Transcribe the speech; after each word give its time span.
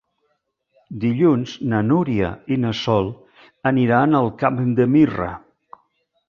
Dilluns 1.03 1.51
na 1.73 1.81
Núria 1.89 2.31
i 2.55 2.57
na 2.63 2.71
Sol 2.79 3.11
aniran 3.73 4.21
al 4.21 4.31
Camp 4.41 4.59
de 4.81 4.89
Mirra. 4.97 5.31